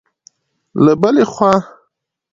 له 0.83 0.93
بلې 1.01 1.23
خوا 1.33 1.53